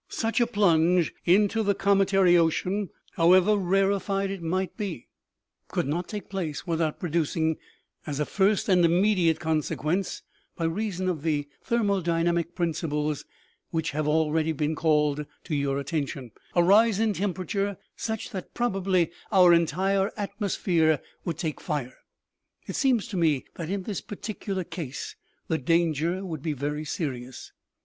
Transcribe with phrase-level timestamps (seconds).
[0.08, 3.86] "Such a plunge into the cometary ocean, however ran OMEGA.
[3.92, 5.06] OMEGA, 63 fied it might be,
[5.68, 7.58] could not take place without producing
[8.04, 10.22] as a first and immediate consequence,
[10.56, 13.24] by reason of the thermodynamic principles
[13.70, 19.12] which have been just called to your attention, a rise in temperature such that probably
[19.30, 21.98] our entire atmosphere would take fire!
[22.66, 25.14] It seems to me that in this particular case
[25.46, 27.52] the danger would be very serious.